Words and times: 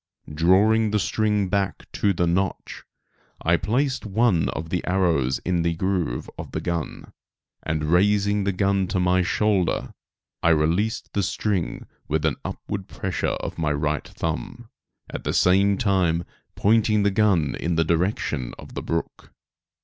Drawing 0.33 0.89
the 0.89 0.97
string 0.97 1.47
back 1.47 1.85
to 1.91 2.11
the 2.11 2.25
notch, 2.25 2.83
I 3.43 3.55
placed 3.55 4.03
one 4.03 4.49
of 4.49 4.69
the 4.71 4.83
arrows 4.87 5.37
in 5.45 5.61
the 5.61 5.75
groove 5.75 6.27
of 6.39 6.53
the 6.53 6.59
gun 6.59 7.13
and, 7.61 7.83
raising 7.83 8.43
the 8.43 8.51
gun 8.51 8.87
to 8.87 8.99
my 8.99 9.21
shoulder, 9.21 9.93
I 10.41 10.49
released 10.49 11.13
the 11.13 11.21
string 11.21 11.85
with 12.07 12.25
an 12.25 12.37
upward 12.43 12.87
pressure 12.87 13.27
of 13.45 13.59
my 13.59 13.73
right 13.73 14.07
thumb, 14.07 14.71
at 15.07 15.23
the 15.23 15.33
same 15.33 15.77
time 15.77 16.23
pointing 16.55 17.03
the 17.03 17.11
gun 17.11 17.53
in 17.59 17.75
the 17.75 17.85
direction 17.85 18.55
of 18.57 18.73
the 18.73 18.81
brook. 18.81 19.31